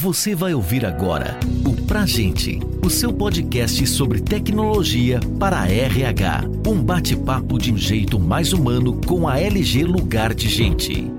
[0.00, 6.44] Você vai ouvir agora o Pra Gente, o seu podcast sobre tecnologia para a RH.
[6.64, 11.17] Um bate-papo de um jeito mais humano com a LG Lugar de Gente.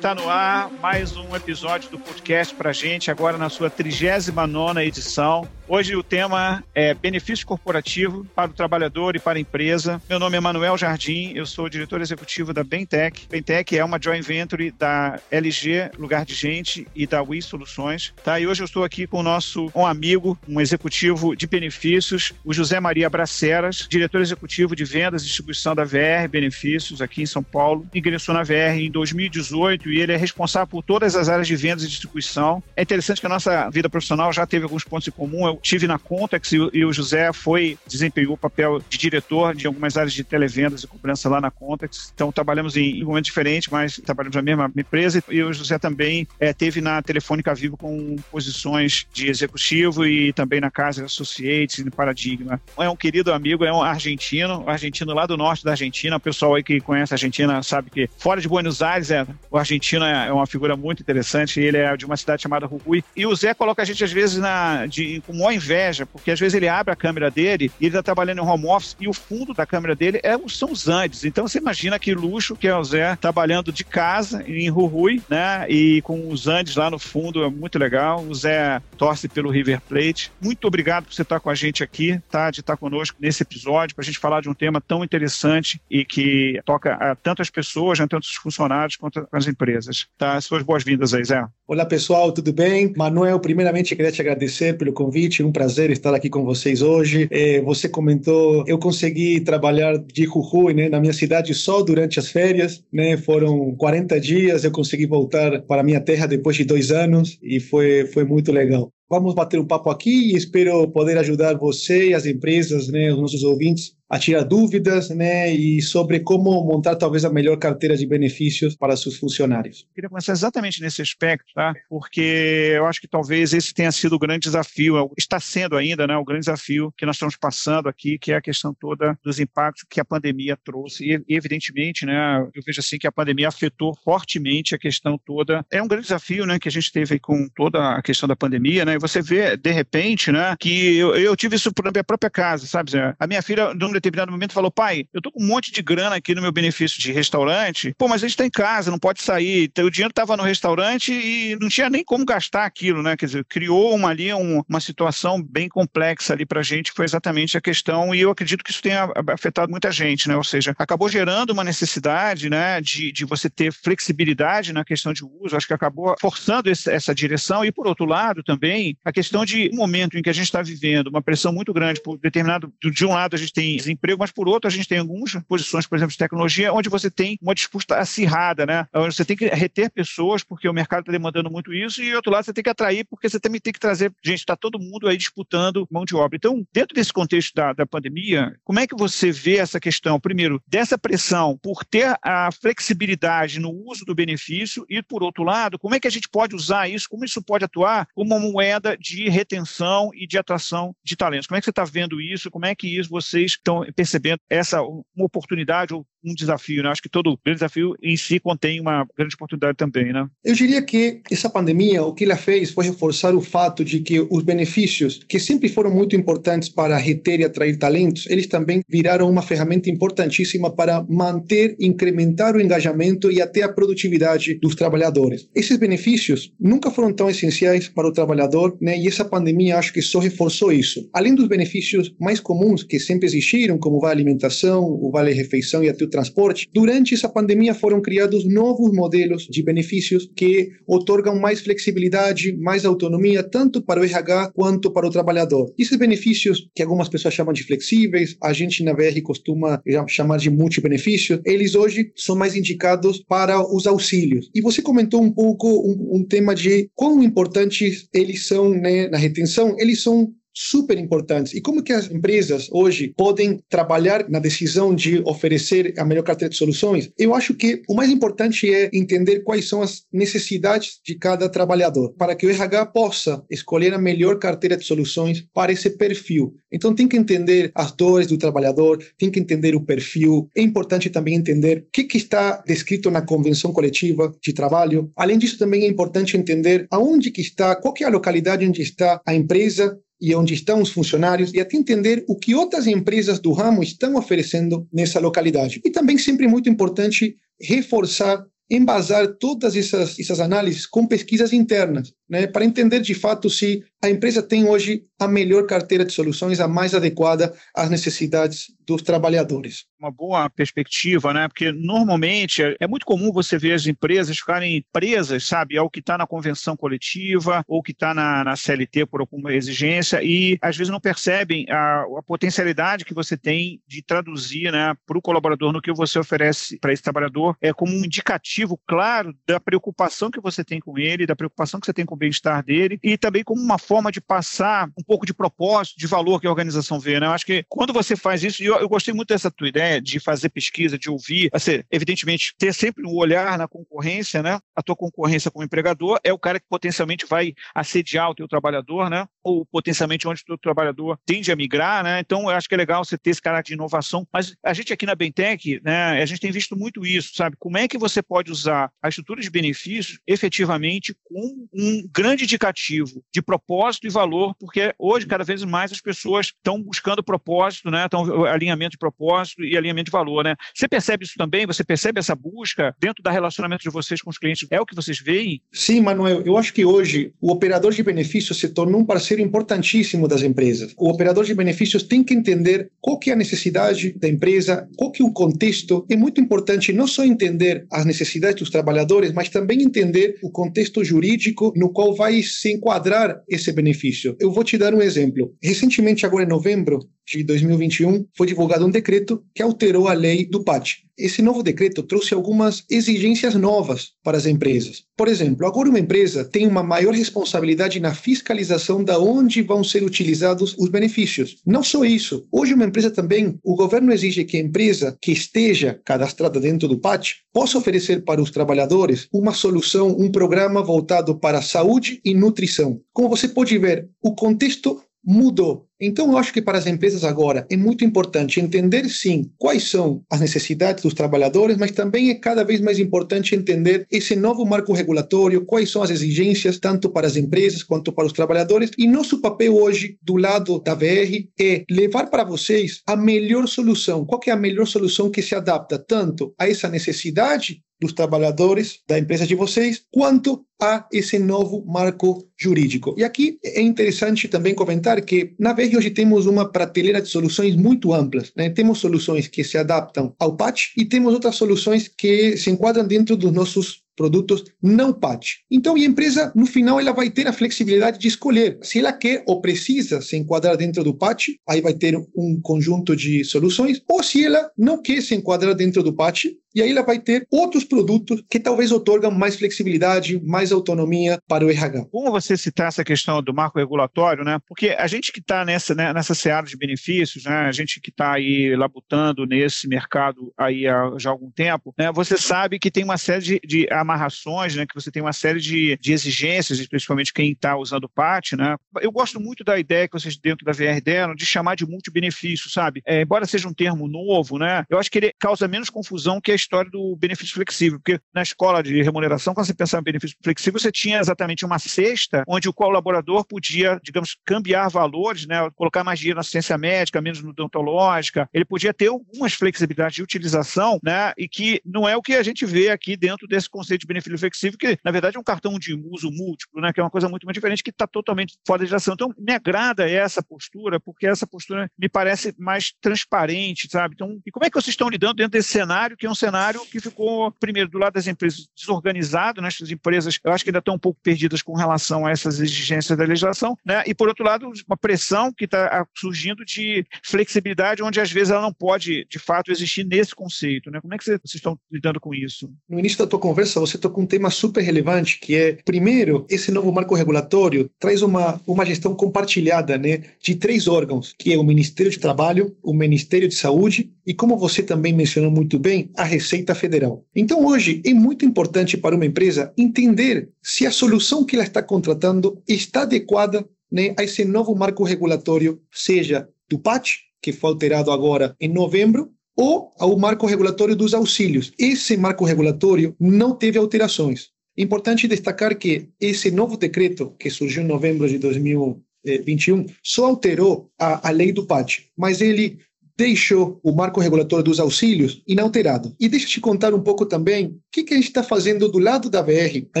[0.00, 5.46] Está no ar mais um episódio do podcast para gente, agora na sua 39 edição.
[5.68, 10.02] Hoje o tema é benefício corporativo para o trabalhador e para a empresa.
[10.08, 13.28] Meu nome é Manuel Jardim, eu sou diretor executivo da Bentec.
[13.30, 18.12] Bentec é uma joint venture da LG Lugar de Gente e da Wii Soluções.
[18.24, 18.40] Tá?
[18.40, 22.52] E hoje eu estou aqui com o nosso um amigo, um executivo de benefícios, o
[22.52, 27.44] José Maria Braceras, diretor executivo de vendas e distribuição da VR Benefícios aqui em São
[27.44, 27.86] Paulo.
[27.94, 31.84] Ingressou na VR em 2018 e ele é responsável por todas as áreas de vendas
[31.84, 32.62] e distribuição.
[32.76, 35.46] É interessante que a nossa vida profissional já teve alguns pontos em comum.
[35.46, 39.96] Eu tive na Contex e, o José foi desempenhou o papel de diretor de algumas
[39.96, 42.12] áreas de televendas e cobrança lá na Contex.
[42.14, 46.52] Então trabalhamos em, momentos diferentes, mas trabalhamos na mesma empresa e o José também é,
[46.52, 51.90] teve na Telefônica Vivo com posições de executivo e também na Casa Associates e no
[51.90, 52.60] Paradigma.
[52.78, 56.16] É um querido amigo, é um argentino, argentino lá do norte da Argentina.
[56.16, 59.58] O pessoal aí que conhece a Argentina sabe que fora de Buenos Aires, é, o
[59.58, 61.60] argentino é, é uma figura muito interessante.
[61.60, 63.04] Ele é de uma cidade chamada Jujuy.
[63.16, 66.40] E o Zé coloca a gente às vezes na, de, com maior inveja, porque às
[66.40, 69.12] vezes ele abre a câmera dele e ele está trabalhando em home office e o
[69.12, 71.24] fundo da câmera dele é, são os Andes.
[71.24, 75.66] Então você imagina que luxo que é o Zé trabalhando de casa em Rui, né?
[75.68, 78.22] E com os Andes lá no fundo, é muito legal.
[78.22, 80.32] O Zé torce pelo River Plate.
[80.40, 82.50] Muito obrigado por você estar com a gente aqui, tá?
[82.50, 86.04] De estar conosco nesse episódio para a gente falar de um tema tão interessante e
[86.04, 89.69] que toca a tantas pessoas, a tantos funcionários quanto as empresas.
[90.18, 90.40] Tá?
[90.40, 91.44] Suas boas-vindas aí, Zé.
[91.66, 92.92] Olá pessoal, tudo bem?
[92.96, 97.28] Manuel, primeiramente queria te agradecer pelo convite, um prazer estar aqui com vocês hoje.
[97.30, 102.28] É, você comentou, eu consegui trabalhar de Jujuy, né, na minha cidade só durante as
[102.28, 107.38] férias, né, foram 40 dias, eu consegui voltar para minha terra depois de dois anos
[107.42, 108.90] e foi, foi muito legal.
[109.08, 113.20] Vamos bater um papo aqui e espero poder ajudar você e as empresas, né, os
[113.20, 118.04] nossos ouvintes, a tirar dúvidas, né, e sobre como montar talvez a melhor carteira de
[118.06, 119.86] benefícios para seus funcionários.
[119.94, 121.72] Queria começar exatamente nesse aspecto, tá?
[121.88, 126.06] Porque eu acho que talvez esse tenha sido o grande desafio, é está sendo ainda,
[126.06, 129.38] né, o grande desafio que nós estamos passando aqui, que é a questão toda dos
[129.38, 131.04] impactos que a pandemia trouxe.
[131.04, 135.64] E evidentemente, né, eu vejo assim que a pandemia afetou fortemente a questão toda.
[135.70, 138.84] É um grande desafio, né, que a gente teve com toda a questão da pandemia,
[138.84, 138.94] né?
[138.94, 142.66] E você vê de repente, né, que eu, eu tive isso por minha própria casa,
[142.66, 142.90] sabe?
[143.18, 146.16] A minha filha, num determinado momento, falou: pai, eu tô com um monte de grana
[146.16, 149.22] aqui no meu benefício de restaurante, pô, mas a gente tá em casa, não pode
[149.22, 149.64] sair.
[149.64, 153.16] Então, o dinheiro estava no restaurante e não tinha nem como gastar aquilo, né?
[153.16, 156.96] Quer dizer, criou uma, ali um, uma situação bem complexa ali para a gente, que
[156.96, 160.36] foi exatamente a questão, e eu acredito que isso tenha afetado muita gente, né?
[160.36, 165.24] Ou seja, acabou gerando uma necessidade, né, de, de você ter flexibilidade na questão de
[165.24, 169.44] uso, acho que acabou forçando esse, essa direção, e por outro lado também, a questão
[169.44, 172.72] de um momento em que a gente está vivendo uma pressão muito grande por determinado,
[172.82, 175.86] de um lado a gente tem desemprego, mas por outro a gente tem algumas posições,
[175.86, 178.86] por exemplo, de tecnologia, onde você tem uma disputa acirrada, né?
[178.94, 182.32] Onde você tem que reter pessoas porque o mercado está demandando muito isso, e outro
[182.32, 185.08] lado você tem que atrair porque você também tem que trazer, gente, está todo mundo
[185.08, 186.36] aí disputando mão de obra.
[186.36, 190.62] Então, dentro desse contexto da, da pandemia, como é que você vê essa questão, primeiro,
[190.66, 195.94] dessa pressão por ter a flexibilidade no uso do benefício e, por outro lado, como
[195.94, 199.28] é que a gente pode usar isso, como isso pode atuar como uma moeda de
[199.28, 201.46] retenção e de atração de talentos?
[201.46, 202.50] Como é que você está vendo isso?
[202.50, 206.90] Como é que isso vocês estão percebendo essa uma oportunidade ou um desafio, né?
[206.90, 210.26] Acho que todo grande desafio em si contém uma grande oportunidade também, né?
[210.44, 214.20] Eu diria que essa pandemia, o que ela fez foi reforçar o fato de que
[214.20, 219.28] os benefícios, que sempre foram muito importantes para reter e atrair talentos, eles também viraram
[219.30, 225.48] uma ferramenta importantíssima para manter, incrementar o engajamento e até a produtividade dos trabalhadores.
[225.54, 228.98] Esses benefícios nunca foram tão essenciais para o trabalhador, né?
[228.98, 231.08] E essa pandemia acho que só reforçou isso.
[231.12, 235.88] Além dos benefícios mais comuns que sempre existiram, como vale alimentação, o vale refeição e
[235.88, 241.60] até o transporte, durante essa pandemia foram criados novos modelos de benefícios que otorgam mais
[241.60, 245.72] flexibilidade, mais autonomia, tanto para o RH quanto para o trabalhador.
[245.78, 250.50] Esses benefícios, que algumas pessoas chamam de flexíveis, a gente na VR costuma chamar de
[250.50, 254.50] multibenefícios, eles hoje são mais indicados para os auxílios.
[254.54, 259.18] E você comentou um pouco um, um tema de quão importantes eles são né, na
[259.18, 261.54] retenção, eles são super importantes.
[261.54, 266.50] E como que as empresas hoje podem trabalhar na decisão de oferecer a melhor carteira
[266.50, 267.10] de soluções?
[267.18, 272.12] Eu acho que o mais importante é entender quais são as necessidades de cada trabalhador,
[272.14, 276.54] para que o RH possa escolher a melhor carteira de soluções para esse perfil.
[276.72, 280.48] Então tem que entender as dores do trabalhador, tem que entender o perfil.
[280.56, 285.10] É importante também entender o que, que está descrito na convenção coletiva de trabalho.
[285.16, 288.82] Além disso, também é importante entender aonde que está, qual que é a localidade onde
[288.82, 293.38] está a empresa e onde estão os funcionários e até entender o que outras empresas
[293.38, 295.80] do ramo estão oferecendo nessa localidade.
[295.84, 302.46] E também sempre muito importante reforçar embasar todas essas, essas análises com pesquisas internas, né,
[302.46, 306.66] para entender de fato se a empresa tem hoje a melhor carteira de soluções, a
[306.66, 309.84] mais adequada às necessidades dos trabalhadores.
[310.00, 311.46] Uma boa perspectiva, né?
[311.46, 316.00] Porque normalmente é, é muito comum você ver as empresas ficarem presas, sabe, ao que
[316.00, 320.76] está na convenção coletiva ou que está na, na, CLT por alguma exigência e às
[320.76, 325.72] vezes não percebem a, a potencialidade que você tem de traduzir, né, para o colaborador
[325.72, 330.40] no que você oferece para esse trabalhador é como um indicativo claro da preocupação que
[330.40, 333.60] você tem com ele, da preocupação que você tem com bem-estar dele e também como
[333.60, 337.18] uma forma de passar um pouco de propósito, de valor que a organização vê.
[337.18, 337.26] Né?
[337.26, 340.00] Eu acho que quando você faz isso, e eu, eu gostei muito dessa tua ideia
[340.00, 344.58] de fazer pesquisa, de ouvir, assim, evidentemente, ter sempre um olhar na concorrência, né?
[344.76, 349.08] A tua concorrência como empregador é o cara que potencialmente vai assediar o teu trabalhador,
[349.08, 349.26] né?
[349.42, 352.20] Ou potencialmente onde o teu trabalhador tende a migrar, né?
[352.20, 354.26] Então, eu acho que é legal você ter esse caráter de inovação.
[354.32, 356.22] Mas a gente aqui na Bentec, né?
[356.22, 357.56] A gente tem visto muito isso, sabe?
[357.58, 363.22] Como é que você pode usar a estrutura de benefícios efetivamente como um grande indicativo
[363.32, 368.04] de propósito e valor, porque hoje, cada vez mais, as pessoas estão buscando propósito, né?
[368.04, 370.56] Estão alinhamento de propósito e alinhamento de valor, né?
[370.74, 371.66] Você percebe isso também?
[371.66, 374.66] Você percebe essa busca dentro do relacionamento de vocês com os clientes?
[374.70, 375.62] É o que vocês veem?
[375.72, 376.42] Sim, Manuel.
[376.42, 380.94] Eu acho que hoje o operador de benefícios se tornou um parceiro importantíssimo das empresas.
[380.96, 385.12] O operador de benefícios tem que entender qual que é a necessidade da empresa, qual
[385.12, 386.06] que é o contexto.
[386.10, 391.04] É muito importante não só entender as necessidades dos trabalhadores, mas também entender o contexto
[391.04, 394.36] jurídico no qual vai se enquadrar esse benefício.
[394.40, 395.54] Eu vou te dar um exemplo.
[395.62, 396.98] Recentemente, agora em novembro
[397.38, 401.04] de 2021, foi divulgado um decreto que alterou a lei do PAT.
[401.16, 405.04] Esse novo decreto trouxe algumas exigências novas para as empresas.
[405.14, 410.02] Por exemplo, agora uma empresa tem uma maior responsabilidade na fiscalização da onde vão ser
[410.02, 411.58] utilizados os benefícios.
[411.66, 416.00] Não só isso, hoje uma empresa também, o governo exige que a empresa que esteja
[416.06, 421.60] cadastrada dentro do PAT possa oferecer para os trabalhadores uma solução, um programa voltado para
[421.60, 422.98] saúde e nutrição.
[423.12, 425.86] Como você pode ver, o contexto mudou.
[426.00, 430.22] Então, eu acho que para as empresas agora é muito importante entender, sim, quais são
[430.30, 434.94] as necessidades dos trabalhadores, mas também é cada vez mais importante entender esse novo marco
[434.94, 438.90] regulatório, quais são as exigências, tanto para as empresas quanto para os trabalhadores.
[438.96, 444.24] E nosso papel hoje, do lado da VR, é levar para vocês a melhor solução.
[444.24, 449.18] Qual é a melhor solução que se adapta tanto a essa necessidade dos trabalhadores da
[449.18, 453.14] empresa de vocês, quanto a esse novo marco jurídico.
[453.18, 457.76] E aqui é interessante também comentar que na VEG hoje temos uma prateleira de soluções
[457.76, 458.50] muito amplas.
[458.56, 458.70] Né?
[458.70, 463.36] Temos soluções que se adaptam ao patch e temos outras soluções que se enquadram dentro
[463.36, 465.60] dos nossos produtos não patch.
[465.70, 469.42] Então, a empresa, no final, ela vai ter a flexibilidade de escolher se ela quer
[469.46, 474.22] ou precisa se enquadrar dentro do patch, aí vai ter um conjunto de soluções, ou
[474.22, 476.44] se ela não quer se enquadrar dentro do patch,
[476.74, 481.64] e aí ela vai ter outros produtos que talvez otorgam mais flexibilidade, mais autonomia para
[481.64, 482.06] o RH.
[482.10, 484.58] Como você citar essa questão do marco regulatório, né?
[484.68, 487.52] Porque a gente que está nessa, né, nessa seara de benefícios, né?
[487.52, 492.12] A gente que está aí labutando nesse mercado aí há já algum tempo, né?
[492.12, 494.86] Você sabe que tem uma série de, de amarrações, né?
[494.86, 498.76] Que você tem uma série de, de exigências, principalmente quem está usando o PAT, né?
[499.00, 502.70] Eu gosto muito da ideia que vocês dentro da VR deram de chamar de multibenefício,
[502.70, 503.02] sabe?
[503.04, 504.84] É, embora seja um termo novo, né?
[504.88, 508.42] Eu acho que ele causa menos confusão que a história do benefício flexível, porque na
[508.42, 512.68] escola de remuneração, quando você pensava em benefício flexível, você tinha exatamente uma cesta onde
[512.68, 517.50] o colaborador podia, digamos, cambiar valores, né, colocar mais dinheiro na assistência médica, menos no
[517.50, 522.34] odontológica, ele podia ter algumas flexibilidades de utilização, né, e que não é o que
[522.34, 525.44] a gente vê aqui dentro desse conceito de benefício flexível, que na verdade é um
[525.44, 528.56] cartão de uso múltiplo, né, que é uma coisa muito mais diferente, que está totalmente
[528.66, 529.14] fora de ação.
[529.14, 534.14] Então, me agrada essa postura, porque essa postura me parece mais transparente, sabe?
[534.14, 536.49] Então, e como é que vocês estão lidando dentro desse cenário, que é um cenário
[536.50, 539.68] cenário que ficou, primeiro, do lado das empresas desorganizado, né?
[539.68, 543.16] as empresas eu acho que ainda estão um pouco perdidas com relação a essas exigências
[543.16, 544.02] da legislação, né?
[544.06, 548.62] e por outro lado, uma pressão que está surgindo de flexibilidade, onde às vezes ela
[548.62, 550.90] não pode, de fato, existir nesse conceito.
[550.90, 551.00] Né?
[551.00, 552.70] Como é que vocês estão lidando com isso?
[552.88, 556.70] No início da tua conversa, você tocou um tema super relevante, que é, primeiro, esse
[556.72, 561.64] novo marco regulatório traz uma, uma gestão compartilhada né, de três órgãos, que é o
[561.64, 566.22] Ministério de Trabalho, o Ministério de Saúde e, como você também mencionou muito bem, a
[566.22, 567.26] Receita Federal.
[567.34, 571.82] Então, hoje, é muito importante para uma empresa entender se a solução que ela está
[571.82, 577.10] contratando está adequada né, a esse novo marco regulatório, seja do PAT,
[577.42, 581.72] que foi alterado agora em novembro, ou ao marco regulatório dos auxílios.
[581.76, 584.50] Esse marco regulatório não teve alterações.
[584.78, 591.28] Importante destacar que esse novo decreto, que surgiu em novembro de 2021, só alterou a,
[591.28, 592.78] a lei do PAT, mas ele
[593.20, 596.16] deixou o marco regulatório dos auxílios inalterado.
[596.18, 598.88] E deixa eu te contar um pouco também o que, que a gente está fazendo
[598.88, 599.84] do lado da VR.
[599.94, 600.00] A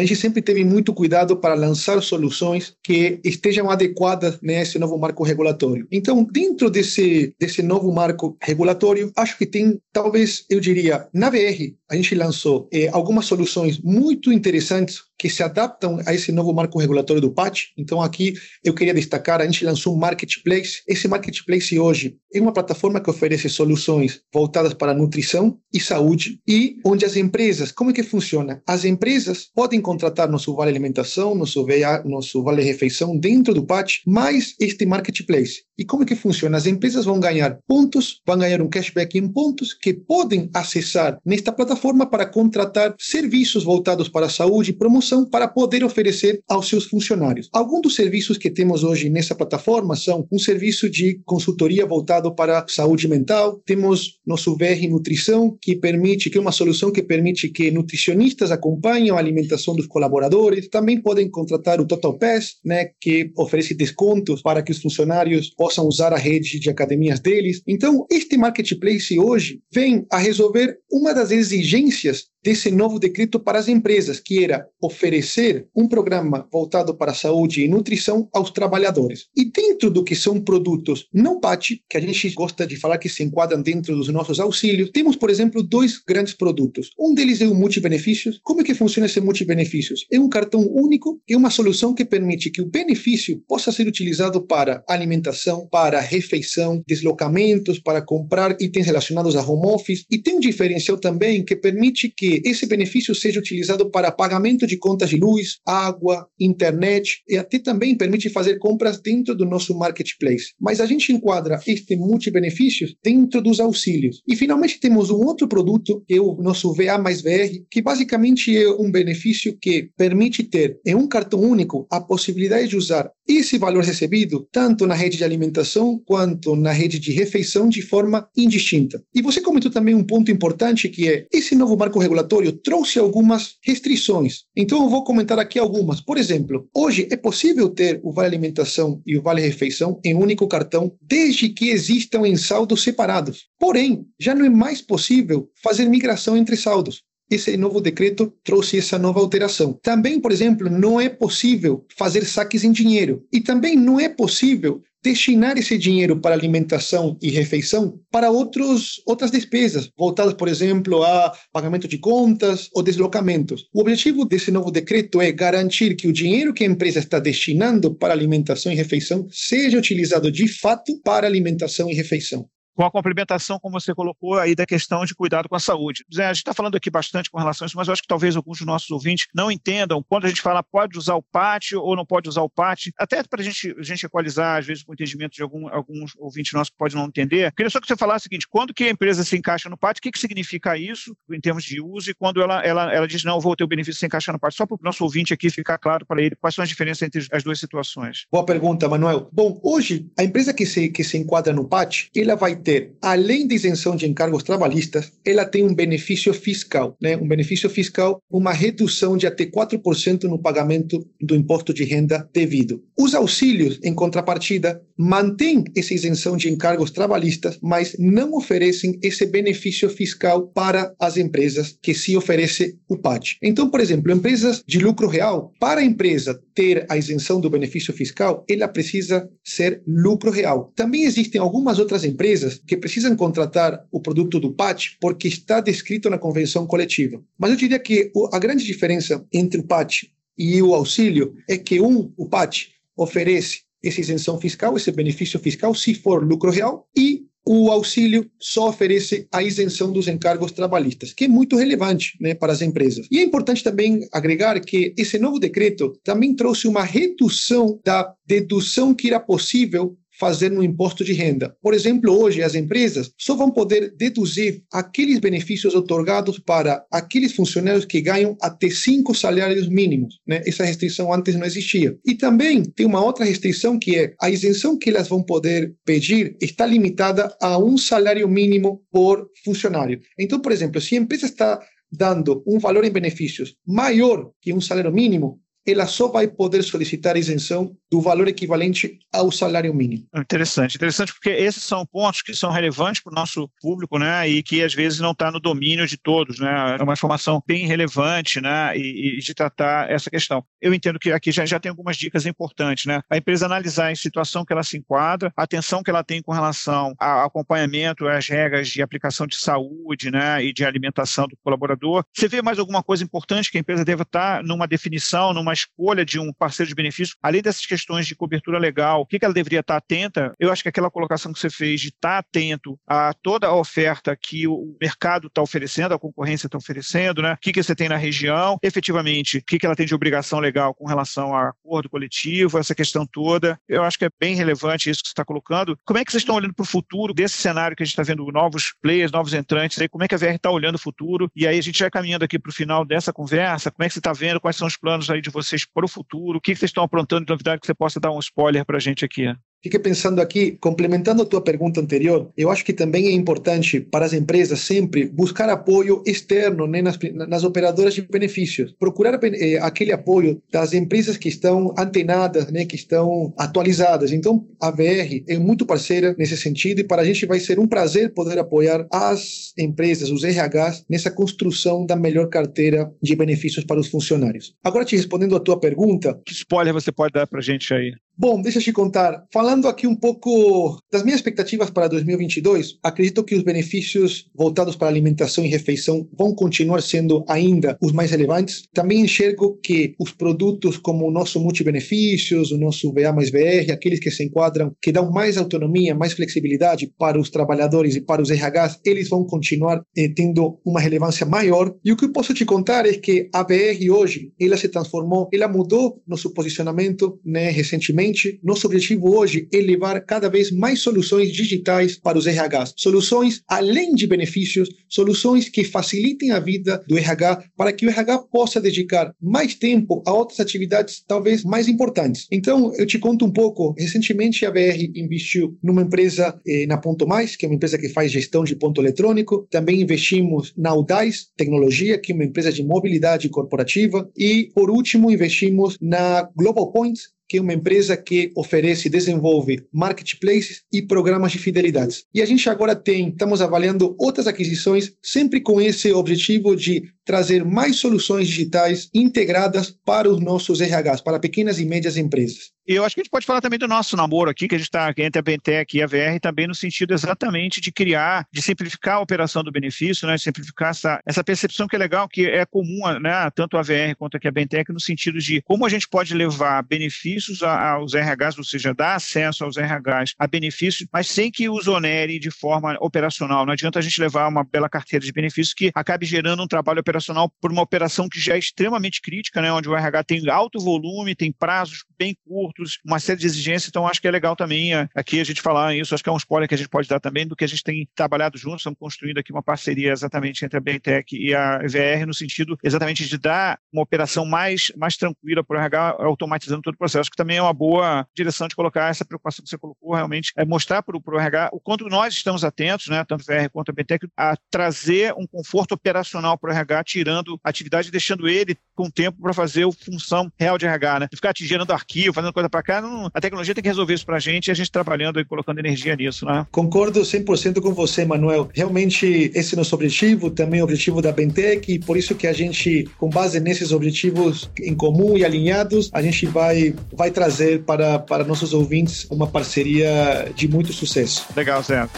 [0.00, 5.86] gente sempre teve muito cuidado para lançar soluções que estejam adequadas nesse novo marco regulatório.
[5.92, 11.74] Então, dentro desse, desse novo marco regulatório, acho que tem, talvez, eu diria, na VR,
[11.90, 16.78] a gente lançou eh, algumas soluções muito interessantes que se adaptam a esse novo marco
[16.78, 17.66] regulatório do PAT.
[17.76, 18.32] Então, aqui
[18.64, 20.82] eu queria destacar: a gente lançou um marketplace.
[20.88, 26.76] Esse marketplace hoje é uma plataforma que oferece soluções voltadas para nutrição e saúde e
[26.86, 28.62] onde as empresas, como é que funciona?
[28.66, 33.98] As empresas podem contratar nosso vale alimentação, nosso VA, nosso vale refeição dentro do PAT,
[34.06, 35.64] mais este marketplace.
[35.76, 36.56] E como é que funciona?
[36.56, 41.52] As empresas vão ganhar pontos, vão ganhar um cashback em pontos que podem acessar nesta
[41.52, 44.74] plataforma para contratar serviços voltados para a saúde e
[45.10, 47.48] promoção para poder oferecer aos seus funcionários.
[47.52, 52.64] Alguns dos serviços que temos hoje nessa plataforma são um serviço de consultoria voltado para
[52.68, 57.70] saúde mental, temos nosso VR Nutrição, que permite, que é uma solução que permite que
[57.70, 63.74] nutricionistas acompanhem a alimentação dos colaboradores, também podem contratar o Total Pass, né, que oferece
[63.74, 67.62] descontos para que os funcionários possam usar a rede de academias deles.
[67.66, 73.68] Então, este marketplace hoje vem a resolver uma das exigências desse novo decreto para as
[73.68, 79.26] empresas, que era oferecer um programa voltado para a saúde e nutrição aos trabalhadores.
[79.36, 83.08] E dentro do que são produtos não PAT, que a gente gosta de falar que
[83.08, 86.90] se enquadram dentro dos nossos auxílios, temos, por exemplo, dois grandes produtos.
[86.98, 88.40] Um deles é o multibenefícios.
[88.42, 90.06] Como é que funciona esse multibenefícios?
[90.10, 94.46] É um cartão único, é uma solução que permite que o benefício possa ser utilizado
[94.46, 100.40] para alimentação, para refeição, deslocamentos, para comprar itens relacionados a home office, e tem um
[100.40, 105.58] diferencial também que permite que esse benefício seja utilizado para pagamento de contas de luz,
[105.66, 110.52] água, internet e até também permite fazer compras dentro do nosso marketplace.
[110.60, 114.22] Mas a gente enquadra este multibenefícios dentro dos auxílios.
[114.26, 118.56] E finalmente temos um outro produto, que é o nosso VA mais VR, que basicamente
[118.56, 123.58] é um benefício que permite ter em um cartão único a possibilidade de usar esse
[123.58, 129.02] valor recebido tanto na rede de alimentação quanto na rede de refeição de forma indistinta.
[129.14, 132.98] E você comentou também um ponto importante que é esse novo marco regulador regulatório trouxe
[132.98, 134.44] algumas restrições.
[134.56, 136.00] Então eu vou comentar aqui algumas.
[136.00, 140.20] Por exemplo, hoje é possível ter o Vale Alimentação e o Vale Refeição em um
[140.20, 143.48] único cartão, desde que existam em saldos separados.
[143.58, 148.98] Porém, já não é mais possível fazer migração entre saldos esse novo decreto trouxe essa
[148.98, 149.78] nova alteração.
[149.80, 153.24] Também, por exemplo, não é possível fazer saques em dinheiro.
[153.32, 159.30] E também não é possível destinar esse dinheiro para alimentação e refeição para outros, outras
[159.30, 163.68] despesas, voltadas, por exemplo, a pagamento de contas ou deslocamentos.
[163.72, 167.94] O objetivo desse novo decreto é garantir que o dinheiro que a empresa está destinando
[167.94, 173.58] para alimentação e refeição seja utilizado de fato para alimentação e refeição com a complementação,
[173.58, 176.04] como você colocou aí, da questão de cuidado com a saúde.
[176.14, 178.08] Zé, a gente está falando aqui bastante com relação a isso, mas eu acho que
[178.08, 181.72] talvez alguns dos nossos ouvintes não entendam quando a gente fala pode usar o PAT
[181.74, 184.82] ou não pode usar o PAT, até para a gente, a gente equalizar, às vezes,
[184.82, 187.52] com o entendimento de algum, alguns ouvintes nossos que podem não entender.
[187.52, 189.98] Queria só que você falasse o seguinte: quando que a empresa se encaixa no PAT,
[189.98, 193.24] o que, que significa isso em termos de uso e quando ela, ela, ela diz,
[193.24, 194.54] não, vou ter o benefício se encaixar no PAT?
[194.54, 197.26] Só para o nosso ouvinte aqui ficar claro para ele quais são as diferenças entre
[197.32, 198.26] as duas situações.
[198.30, 199.28] Boa pergunta, Manuel.
[199.32, 203.46] Bom, hoje, a empresa que se, que se enquadra no PAT, ela vai ter, além
[203.46, 207.16] de isenção de encargos trabalhistas, ela tem um benefício fiscal, né?
[207.16, 212.82] Um benefício fiscal, uma redução de até 4% no pagamento do imposto de renda devido.
[212.98, 219.88] Os auxílios, em contrapartida, mantêm essa isenção de encargos trabalhistas, mas não oferecem esse benefício
[219.88, 223.38] fiscal para as empresas que se oferece o PAT.
[223.42, 227.94] Então, por exemplo, empresas de lucro real, para a empresa ter a isenção do benefício
[227.94, 230.70] fiscal, ela precisa ser lucro real.
[230.76, 236.10] Também existem algumas outras empresas que precisam contratar o produto do PAT porque está descrito
[236.10, 237.22] na convenção coletiva.
[237.38, 240.02] Mas eu diria que a grande diferença entre o PAT
[240.36, 245.74] e o auxílio é que um, o PAT, oferece essa isenção fiscal, esse benefício fiscal,
[245.74, 251.24] se for lucro real, e o auxílio só oferece a isenção dos encargos trabalhistas, que
[251.24, 253.06] é muito relevante né, para as empresas.
[253.10, 258.94] E é importante também agregar que esse novo decreto também trouxe uma redução da dedução
[258.94, 261.56] que era possível fazer no imposto de renda.
[261.62, 267.86] Por exemplo, hoje as empresas só vão poder deduzir aqueles benefícios otorgados para aqueles funcionários
[267.86, 270.20] que ganham até cinco salários mínimos.
[270.26, 270.42] Né?
[270.46, 271.98] Essa restrição antes não existia.
[272.04, 276.36] E também tem uma outra restrição que é a isenção que elas vão poder pedir
[276.40, 280.00] está limitada a um salário mínimo por funcionário.
[280.18, 281.58] Então, por exemplo, se a empresa está
[281.90, 287.16] dando um valor em benefícios maior que um salário mínimo, ela só vai poder solicitar
[287.16, 290.06] isenção do valor equivalente ao salário mínimo.
[290.14, 294.42] Interessante, interessante porque esses são pontos que são relevantes para o nosso público, né, e
[294.42, 298.40] que às vezes não está no domínio de todos, né, é uma informação bem relevante,
[298.40, 300.44] né, e, e, de tratar essa questão.
[300.60, 303.96] Eu entendo que aqui já, já tem algumas dicas importantes, né, a empresa analisar a
[303.96, 308.28] situação que ela se enquadra, a atenção que ela tem com relação ao acompanhamento, às
[308.28, 312.04] regras de aplicação de saúde, né, e de alimentação do colaborador.
[312.14, 316.04] Você vê mais alguma coisa importante que a empresa deva estar numa definição, numa escolha
[316.04, 319.34] de um parceiro de benefício, além dessas questões de cobertura legal, o que, que ela
[319.34, 320.34] deveria estar atenta?
[320.38, 324.16] Eu acho que aquela colocação que você fez de estar atento a toda a oferta
[324.16, 327.34] que o mercado está oferecendo, a concorrência está oferecendo, né?
[327.34, 330.38] O que, que você tem na região, efetivamente, o que, que ela tem de obrigação
[330.38, 333.58] legal com relação a acordo coletivo, essa questão toda.
[333.68, 335.78] Eu acho que é bem relevante isso que você está colocando.
[335.84, 338.02] Como é que vocês estão olhando para o futuro desse cenário que a gente está
[338.02, 339.88] vendo novos players, novos entrantes aí?
[339.88, 341.30] Como é que a VR está olhando o futuro?
[341.34, 343.70] E aí a gente vai caminhando aqui para o final dessa conversa.
[343.70, 344.40] Como é que você está vendo?
[344.40, 345.39] Quais são os planos aí de vocês?
[345.42, 346.38] Vocês para o futuro?
[346.38, 348.80] O que vocês estão aprontando de novidade que você possa dar um spoiler para a
[348.80, 349.34] gente aqui?
[349.62, 354.06] Fiquei pensando aqui, complementando a tua pergunta anterior, eu acho que também é importante para
[354.06, 358.74] as empresas sempre buscar apoio externo né, nas, nas operadoras de benefícios.
[358.78, 364.12] Procurar eh, aquele apoio das empresas que estão antenadas, né, que estão atualizadas.
[364.12, 367.66] Então, a VR é muito parceira nesse sentido e para a gente vai ser um
[367.66, 373.78] prazer poder apoiar as empresas, os RHs, nessa construção da melhor carteira de benefícios para
[373.78, 374.54] os funcionários.
[374.64, 376.18] Agora, te respondendo a tua pergunta...
[376.24, 377.92] Que spoiler você pode dar para a gente aí?
[378.20, 379.24] Bom, deixa eu te contar.
[379.32, 384.86] Falando aqui um pouco das minhas expectativas para 2022, acredito que os benefícios voltados para
[384.86, 388.62] alimentação e refeição vão continuar sendo ainda os mais relevantes.
[388.72, 393.98] Também enxergo que os produtos como o nosso multibenefícios, o nosso VA mais VR, aqueles
[393.98, 398.30] que se enquadram, que dão mais autonomia, mais flexibilidade para os trabalhadores e para os
[398.30, 401.74] RHs, eles vão continuar eh, tendo uma relevância maior.
[401.84, 405.28] E o que eu posso te contar é que a VR hoje, ela se transformou,
[405.32, 411.32] ela mudou nosso posicionamento né, recentemente nosso objetivo hoje é levar cada vez mais soluções
[411.32, 412.74] digitais para os RHs.
[412.76, 418.18] Soluções além de benefícios, soluções que facilitem a vida do RH para que o RH
[418.30, 422.26] possa dedicar mais tempo a outras atividades talvez mais importantes.
[422.30, 423.74] Então, eu te conto um pouco.
[423.78, 427.88] Recentemente, a VR investiu numa empresa eh, na Ponto Mais, que é uma empresa que
[427.88, 429.46] faz gestão de ponto eletrônico.
[429.50, 434.08] Também investimos na Udais Tecnologia, que é uma empresa de mobilidade corporativa.
[434.16, 439.62] E, por último, investimos na Global Points, que é uma empresa que oferece e desenvolve
[439.72, 442.02] marketplaces e programas de fidelidade.
[442.12, 447.44] E a gente agora tem, estamos avaliando outras aquisições, sempre com esse objetivo de trazer
[447.44, 452.50] mais soluções digitais integradas para os nossos RHs, para pequenas e médias empresas.
[452.66, 454.58] E eu acho que a gente pode falar também do nosso namoro aqui, que a
[454.58, 458.42] gente está entre a Bentec e a VR, também no sentido exatamente de criar, de
[458.42, 462.44] simplificar a operação do benefício, né, simplificar essa, essa percepção que é legal, que é
[462.44, 465.88] comum, né, tanto a VR quanto aqui a Bentec, no sentido de como a gente
[465.88, 471.30] pode levar benefícios aos RHs, ou seja, dar acesso aos RHs a benefícios, mas sem
[471.30, 473.46] que os onere de forma operacional.
[473.46, 476.80] Não adianta a gente levar uma bela carteira de benefícios que acabe gerando um trabalho
[476.80, 480.60] operacional por uma operação que já é extremamente crítica, né, onde o RH tem alto
[480.60, 482.49] volume, tem prazos bem curtos,
[482.84, 485.74] uma série de exigências, então acho que é legal também é, aqui a gente falar
[485.74, 487.48] isso, acho que é um spoiler que a gente pode dar também do que a
[487.48, 491.58] gente tem trabalhado juntos, estamos construindo aqui uma parceria exatamente entre a Bentec e a
[491.58, 496.62] VR no sentido exatamente de dar uma operação mais, mais tranquila para o RH, automatizando
[496.62, 499.58] todo o processo, que também é uma boa direção de colocar essa preocupação que você
[499.58, 503.48] colocou, realmente, é mostrar para o RH o quanto nós estamos atentos, né, tanto VR
[503.52, 508.28] quanto a Bentec, a trazer um conforto operacional para o RH tirando atividade e deixando
[508.28, 511.08] ele com tempo para fazer a função real de RH, né?
[511.12, 514.20] Ficar gerando arquivo, fazendo para cá, não, a tecnologia tem que resolver isso para a
[514.20, 516.46] gente e a gente trabalhando e colocando energia nisso, né?
[516.50, 518.48] Concordo 100% com você, Manuel.
[518.54, 522.32] Realmente esse é nosso objetivo, também o objetivo da Bentec, e por isso que a
[522.32, 527.98] gente, com base nesses objetivos em comum e alinhados, a gente vai, vai trazer para,
[527.98, 531.26] para nossos ouvintes uma parceria de muito sucesso.
[531.36, 531.88] Legal, Zé.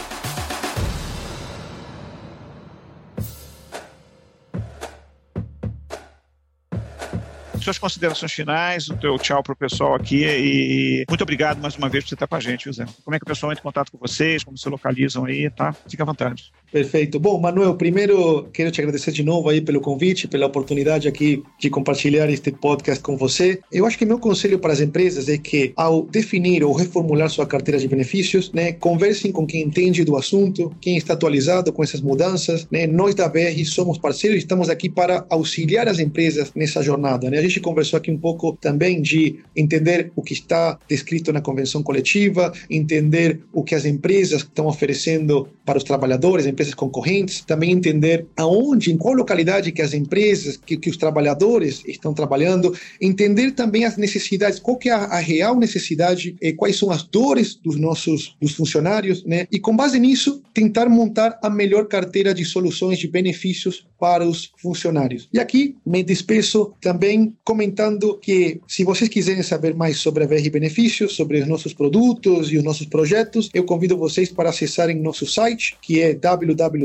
[7.63, 11.89] Suas considerações finais, o teu tchau para o pessoal aqui e muito obrigado mais uma
[11.89, 12.85] vez por você estar com a gente, Zé.
[13.03, 15.73] Como é que o pessoal entra em contato com vocês, como se localizam aí, tá?
[15.87, 16.51] Fica à vontade.
[16.73, 17.19] Perfeito.
[17.19, 21.69] Bom, Manuel, primeiro quero te agradecer de novo aí pelo convite, pela oportunidade aqui de
[21.69, 23.59] compartilhar este podcast com você.
[23.71, 27.45] Eu acho que meu conselho para as empresas é que ao definir ou reformular sua
[27.45, 32.01] carteira de benefícios, né, conversem com quem entende do assunto, quem está atualizado com essas
[32.01, 32.87] mudanças, né?
[32.87, 37.37] Nós da BR somos parceiros e estamos aqui para auxiliar as empresas nessa jornada, né?
[37.37, 41.83] A gente conversou aqui um pouco também de entender o que está descrito na convenção
[41.83, 48.27] coletiva, entender o que as empresas estão oferecendo para os trabalhadores, empresas concorrentes, também entender
[48.37, 53.85] aonde, em qual localidade que as empresas, que, que os trabalhadores estão trabalhando, entender também
[53.85, 57.79] as necessidades, qual que é a, a real necessidade, eh, quais são as dores dos
[57.79, 59.47] nossos dos funcionários, né?
[59.51, 64.51] E com base nisso, tentar montar a melhor carteira de soluções de benefícios para os
[64.57, 65.29] funcionários.
[65.31, 70.49] E aqui me despeço também comentando que se vocês quiserem saber mais sobre a VR
[70.51, 75.25] Benefícios, sobre os nossos produtos e os nossos projetos, eu convido vocês para acessarem nosso
[75.25, 76.75] site, que é www.vr.com.br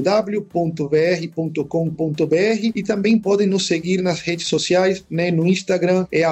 [2.72, 6.22] e também podem nos seguir nas redes sociais, né, no Instagram é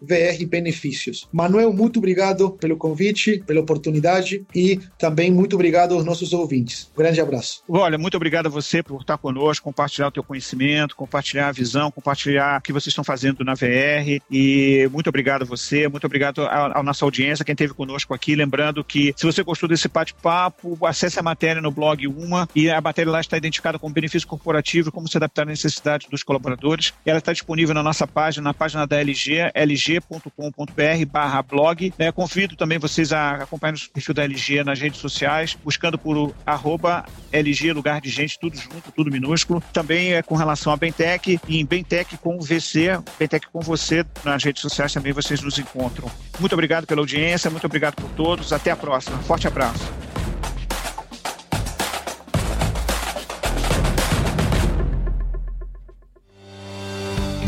[0.00, 1.28] vrbenefícios.
[1.32, 6.90] Manuel, muito obrigado pelo convite, pela oportunidade e também muito obrigado aos nossos ouvintes.
[6.94, 7.62] Um grande abraço.
[7.68, 12.58] Olha, muito obrigado a você por estar conosco, compartilhar teu conhecimento, compartilhar a visão, compartilhar
[12.58, 16.82] o que vocês estão fazendo na VR e muito obrigado a você, muito obrigado à,
[16.82, 21.22] nossa audiência, quem esteve conosco aqui, lembrando que se você gostou desse bate-papo, acesse a
[21.22, 25.16] matéria no blog Uma e a matéria lá está identificada como benefício corporativo, como se
[25.16, 26.94] adaptar às necessidades dos colaboradores.
[27.04, 31.92] Ela está disponível na nossa página, na página da LG, lg.com.br blog.
[31.98, 36.34] É, convido também vocês a acompanhar o perfil da LG nas redes sociais, buscando por
[36.46, 39.62] arroba LG, lugar de gente, tudo junto, tudo minúsculo.
[39.72, 44.42] Também é com relação a Bentec, e em Bentec com VC, Bentec com você, nas
[44.42, 46.10] redes sociais também vocês nos encontram.
[46.38, 48.52] Muito obrigado pela audiência, muito obrigado por todos.
[48.52, 49.18] Até a próxima.
[49.18, 50.05] Forte abraço.